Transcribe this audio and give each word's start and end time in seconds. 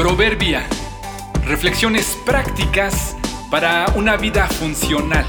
Proverbia. 0.00 0.66
Reflexiones 1.44 2.18
prácticas 2.24 3.14
para 3.50 3.84
una 3.96 4.16
vida 4.16 4.46
funcional. 4.46 5.26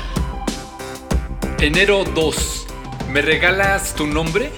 Enero 1.60 2.06
2. 2.06 2.68
¿Me 3.12 3.22
regalas 3.22 3.94
tu 3.96 4.08
nombre? 4.08 4.50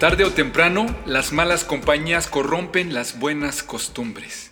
Tarde 0.00 0.24
o 0.24 0.32
temprano, 0.32 0.86
las 1.06 1.32
malas 1.32 1.62
compañías 1.62 2.26
corrompen 2.26 2.92
las 2.92 3.20
buenas 3.20 3.62
costumbres. 3.62 4.50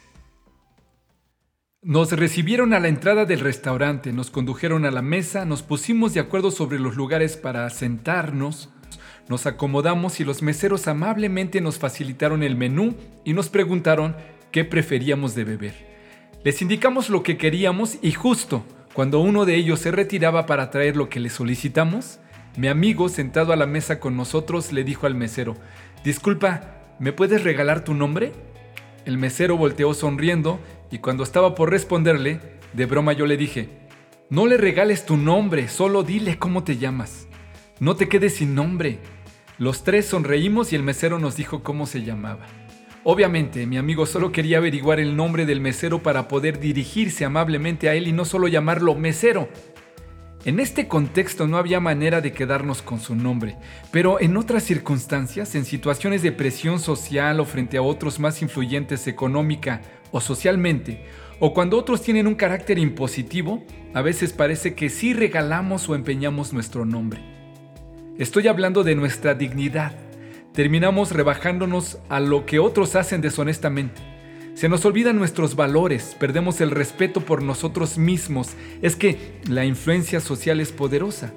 Nos 1.82 2.12
recibieron 2.12 2.72
a 2.72 2.78
la 2.78 2.86
entrada 2.86 3.24
del 3.24 3.40
restaurante, 3.40 4.12
nos 4.12 4.30
condujeron 4.30 4.84
a 4.84 4.92
la 4.92 5.02
mesa, 5.02 5.44
nos 5.44 5.64
pusimos 5.64 6.14
de 6.14 6.20
acuerdo 6.20 6.52
sobre 6.52 6.78
los 6.78 6.94
lugares 6.94 7.36
para 7.36 7.68
sentarnos, 7.68 8.68
nos 9.28 9.46
acomodamos 9.46 10.20
y 10.20 10.24
los 10.24 10.42
meseros 10.42 10.88
amablemente 10.88 11.60
nos 11.60 11.78
facilitaron 11.78 12.42
el 12.42 12.56
menú 12.56 12.94
y 13.24 13.34
nos 13.34 13.48
preguntaron 13.48 14.16
qué 14.50 14.64
preferíamos 14.64 15.34
de 15.34 15.44
beber. 15.44 15.74
Les 16.44 16.62
indicamos 16.62 17.10
lo 17.10 17.22
que 17.22 17.36
queríamos 17.36 17.98
y 18.00 18.12
justo 18.12 18.64
cuando 18.94 19.20
uno 19.20 19.44
de 19.44 19.54
ellos 19.54 19.80
se 19.80 19.90
retiraba 19.90 20.46
para 20.46 20.70
traer 20.70 20.96
lo 20.96 21.08
que 21.08 21.20
le 21.20 21.30
solicitamos, 21.30 22.20
mi 22.56 22.66
amigo, 22.66 23.08
sentado 23.08 23.52
a 23.52 23.56
la 23.56 23.66
mesa 23.66 24.00
con 24.00 24.16
nosotros, 24.16 24.72
le 24.72 24.82
dijo 24.82 25.06
al 25.06 25.14
mesero, 25.14 25.54
Disculpa, 26.02 26.94
¿me 26.98 27.12
puedes 27.12 27.44
regalar 27.44 27.84
tu 27.84 27.94
nombre? 27.94 28.32
El 29.04 29.18
mesero 29.18 29.56
volteó 29.56 29.94
sonriendo 29.94 30.58
y 30.90 30.98
cuando 30.98 31.22
estaba 31.22 31.54
por 31.54 31.70
responderle, 31.70 32.40
de 32.72 32.86
broma 32.86 33.12
yo 33.12 33.26
le 33.26 33.36
dije, 33.36 33.68
No 34.30 34.46
le 34.46 34.56
regales 34.56 35.06
tu 35.06 35.16
nombre, 35.16 35.68
solo 35.68 36.02
dile 36.02 36.38
cómo 36.38 36.64
te 36.64 36.78
llamas. 36.78 37.28
No 37.78 37.94
te 37.94 38.08
quedes 38.08 38.34
sin 38.34 38.56
nombre. 38.56 38.98
Los 39.58 39.82
tres 39.82 40.06
sonreímos 40.06 40.72
y 40.72 40.76
el 40.76 40.84
mesero 40.84 41.18
nos 41.18 41.34
dijo 41.34 41.64
cómo 41.64 41.86
se 41.86 42.04
llamaba. 42.04 42.46
Obviamente, 43.02 43.66
mi 43.66 43.76
amigo 43.76 44.06
solo 44.06 44.30
quería 44.30 44.58
averiguar 44.58 45.00
el 45.00 45.16
nombre 45.16 45.46
del 45.46 45.60
mesero 45.60 46.00
para 46.00 46.28
poder 46.28 46.60
dirigirse 46.60 47.24
amablemente 47.24 47.88
a 47.88 47.94
él 47.94 48.06
y 48.06 48.12
no 48.12 48.24
solo 48.24 48.46
llamarlo 48.46 48.94
mesero. 48.94 49.48
En 50.44 50.60
este 50.60 50.86
contexto 50.86 51.48
no 51.48 51.56
había 51.56 51.80
manera 51.80 52.20
de 52.20 52.32
quedarnos 52.32 52.82
con 52.82 53.00
su 53.00 53.16
nombre, 53.16 53.56
pero 53.90 54.20
en 54.20 54.36
otras 54.36 54.62
circunstancias, 54.62 55.56
en 55.56 55.64
situaciones 55.64 56.22
de 56.22 56.30
presión 56.30 56.78
social 56.78 57.40
o 57.40 57.44
frente 57.44 57.78
a 57.78 57.82
otros 57.82 58.20
más 58.20 58.40
influyentes 58.42 59.08
económica 59.08 59.82
o 60.12 60.20
socialmente, 60.20 61.04
o 61.40 61.52
cuando 61.52 61.76
otros 61.76 62.02
tienen 62.02 62.28
un 62.28 62.36
carácter 62.36 62.78
impositivo, 62.78 63.64
a 63.92 64.02
veces 64.02 64.32
parece 64.32 64.76
que 64.76 64.88
sí 64.88 65.14
regalamos 65.14 65.88
o 65.88 65.96
empeñamos 65.96 66.52
nuestro 66.52 66.84
nombre. 66.84 67.37
Estoy 68.18 68.48
hablando 68.48 68.84
de 68.84 68.94
nuestra 68.94 69.34
dignidad. 69.34 69.92
Terminamos 70.52 71.12
rebajándonos 71.12 71.98
a 72.08 72.20
lo 72.20 72.44
que 72.44 72.58
otros 72.58 72.96
hacen 72.96 73.20
deshonestamente 73.20 74.18
se 74.58 74.68
nos 74.68 74.84
olvidan 74.84 75.16
nuestros 75.16 75.54
valores, 75.54 76.16
perdemos 76.18 76.60
el 76.60 76.72
respeto 76.72 77.20
por 77.20 77.44
nosotros 77.44 77.96
mismos. 77.96 78.56
Es 78.82 78.96
que 78.96 79.38
la 79.48 79.64
influencia 79.64 80.18
social 80.18 80.58
es 80.58 80.72
poderosa. 80.72 81.32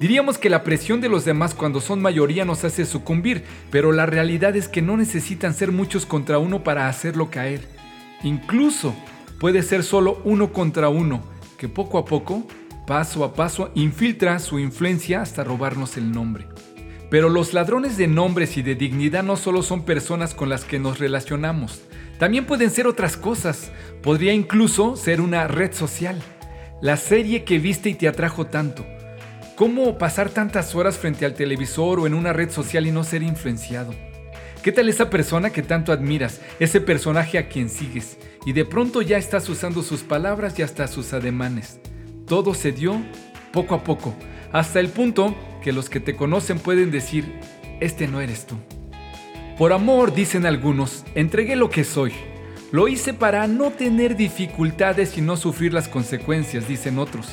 Diríamos 0.00 0.38
que 0.38 0.50
la 0.50 0.64
presión 0.64 1.00
de 1.00 1.08
los 1.08 1.24
demás 1.24 1.54
cuando 1.54 1.80
son 1.80 2.02
mayoría 2.02 2.44
nos 2.44 2.64
hace 2.64 2.84
sucumbir, 2.84 3.44
pero 3.70 3.92
la 3.92 4.06
realidad 4.06 4.56
es 4.56 4.66
que 4.66 4.82
no 4.82 4.96
necesitan 4.96 5.54
ser 5.54 5.70
muchos 5.70 6.04
contra 6.04 6.40
uno 6.40 6.64
para 6.64 6.88
hacerlo 6.88 7.30
caer. 7.30 7.60
Incluso 8.24 8.92
puede 9.38 9.62
ser 9.62 9.84
solo 9.84 10.20
uno 10.24 10.52
contra 10.52 10.88
uno, 10.88 11.22
que 11.56 11.68
poco 11.68 11.96
a 11.96 12.04
poco, 12.04 12.42
paso 12.86 13.24
a 13.24 13.34
paso, 13.34 13.70
infiltra 13.74 14.38
su 14.38 14.58
influencia 14.58 15.22
hasta 15.22 15.44
robarnos 15.44 15.96
el 15.96 16.12
nombre. 16.12 16.46
Pero 17.10 17.28
los 17.28 17.54
ladrones 17.54 17.96
de 17.96 18.08
nombres 18.08 18.56
y 18.56 18.62
de 18.62 18.74
dignidad 18.74 19.22
no 19.22 19.36
solo 19.36 19.62
son 19.62 19.84
personas 19.84 20.34
con 20.34 20.48
las 20.48 20.64
que 20.64 20.78
nos 20.78 20.98
relacionamos, 20.98 21.82
también 22.18 22.46
pueden 22.46 22.70
ser 22.70 22.86
otras 22.86 23.16
cosas. 23.16 23.70
Podría 24.02 24.32
incluso 24.32 24.96
ser 24.96 25.20
una 25.20 25.48
red 25.48 25.72
social. 25.72 26.20
La 26.80 26.96
serie 26.96 27.44
que 27.44 27.58
viste 27.58 27.90
y 27.90 27.94
te 27.94 28.08
atrajo 28.08 28.46
tanto. 28.46 28.86
¿Cómo 29.56 29.98
pasar 29.98 30.30
tantas 30.30 30.74
horas 30.74 30.96
frente 30.96 31.24
al 31.24 31.34
televisor 31.34 32.00
o 32.00 32.06
en 32.06 32.14
una 32.14 32.32
red 32.32 32.50
social 32.50 32.86
y 32.86 32.92
no 32.92 33.04
ser 33.04 33.22
influenciado? 33.22 33.94
¿Qué 34.62 34.72
tal 34.72 34.88
esa 34.88 35.10
persona 35.10 35.50
que 35.50 35.62
tanto 35.62 35.92
admiras, 35.92 36.40
ese 36.58 36.80
personaje 36.80 37.38
a 37.38 37.48
quien 37.48 37.68
sigues, 37.68 38.16
y 38.46 38.52
de 38.52 38.64
pronto 38.64 39.02
ya 39.02 39.18
estás 39.18 39.48
usando 39.48 39.82
sus 39.82 40.02
palabras 40.02 40.58
y 40.58 40.62
hasta 40.62 40.88
sus 40.88 41.12
ademanes? 41.12 41.78
Todo 42.26 42.54
se 42.54 42.72
dio 42.72 42.96
poco 43.52 43.74
a 43.74 43.84
poco, 43.84 44.14
hasta 44.50 44.80
el 44.80 44.88
punto 44.88 45.34
que 45.62 45.72
los 45.72 45.90
que 45.90 46.00
te 46.00 46.16
conocen 46.16 46.58
pueden 46.58 46.90
decir, 46.90 47.38
este 47.80 48.08
no 48.08 48.20
eres 48.20 48.46
tú. 48.46 48.56
Por 49.58 49.72
amor, 49.72 50.14
dicen 50.14 50.46
algunos, 50.46 51.04
entregué 51.14 51.54
lo 51.54 51.70
que 51.70 51.84
soy. 51.84 52.12
Lo 52.72 52.88
hice 52.88 53.14
para 53.14 53.46
no 53.46 53.70
tener 53.70 54.16
dificultades 54.16 55.16
y 55.18 55.20
no 55.20 55.36
sufrir 55.36 55.72
las 55.72 55.86
consecuencias, 55.86 56.66
dicen 56.66 56.98
otros. 56.98 57.28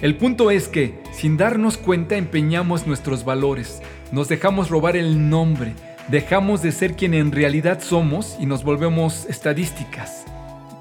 El 0.00 0.16
punto 0.16 0.50
es 0.50 0.68
que, 0.68 1.02
sin 1.12 1.36
darnos 1.36 1.76
cuenta, 1.76 2.16
empeñamos 2.16 2.86
nuestros 2.86 3.24
valores, 3.24 3.82
nos 4.12 4.28
dejamos 4.28 4.70
robar 4.70 4.96
el 4.96 5.28
nombre, 5.28 5.74
dejamos 6.08 6.62
de 6.62 6.72
ser 6.72 6.94
quien 6.94 7.14
en 7.14 7.32
realidad 7.32 7.80
somos 7.82 8.36
y 8.40 8.46
nos 8.46 8.64
volvemos 8.64 9.26
estadísticas. 9.26 10.24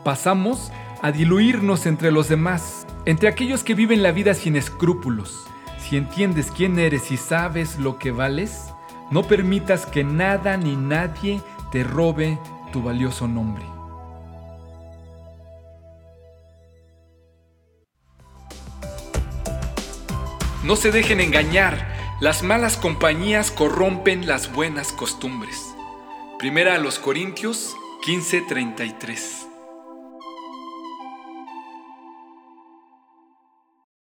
Pasamos 0.05 0.71
a 1.01 1.11
diluirnos 1.11 1.85
entre 1.85 2.11
los 2.11 2.29
demás, 2.29 2.85
entre 3.09 3.27
aquellos 3.27 3.63
que 3.63 3.73
viven 3.73 4.03
la 4.03 4.11
vida 4.11 4.35
sin 4.35 4.55
escrúpulos. 4.55 5.47
Si 5.79 5.97
entiendes 5.97 6.51
quién 6.55 6.77
eres 6.77 7.09
y 7.09 7.17
sabes 7.17 7.79
lo 7.79 7.97
que 7.97 8.11
vales, 8.11 8.65
no 9.09 9.23
permitas 9.23 9.87
que 9.87 10.03
nada 10.03 10.57
ni 10.57 10.75
nadie 10.75 11.41
te 11.71 11.83
robe 11.83 12.37
tu 12.71 12.83
valioso 12.83 13.27
nombre. 13.27 13.65
No 20.63 20.75
se 20.75 20.91
dejen 20.91 21.19
engañar, 21.19 21.91
las 22.19 22.43
malas 22.43 22.77
compañías 22.77 23.49
corrompen 23.49 24.27
las 24.27 24.53
buenas 24.53 24.91
costumbres. 24.91 25.73
Primera 26.37 26.75
a 26.75 26.77
los 26.77 26.99
Corintios 26.99 27.75
15:33 28.05 29.48